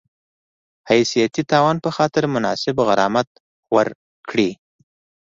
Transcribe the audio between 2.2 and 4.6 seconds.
مناسب غرامت ورکړي